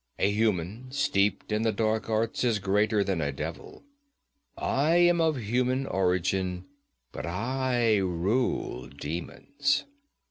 A 0.17 0.31
human 0.31 0.89
steeped 0.91 1.51
in 1.51 1.61
the 1.61 1.71
dark 1.71 2.09
arts 2.09 2.43
is 2.43 2.57
greater 2.57 3.03
than 3.03 3.21
a 3.21 3.31
devil. 3.31 3.83
I 4.57 4.95
am 4.95 5.21
of 5.21 5.37
human 5.37 5.85
origin, 5.85 6.65
but 7.11 7.27
I 7.27 7.97
rule 7.97 8.87
demons. 8.87 9.83